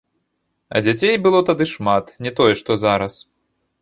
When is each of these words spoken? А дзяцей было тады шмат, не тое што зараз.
А 0.75 0.81
дзяцей 0.85 1.13
было 1.27 1.43
тады 1.49 1.67
шмат, 1.73 2.05
не 2.29 2.33
тое 2.41 2.53
што 2.63 2.81
зараз. 2.89 3.13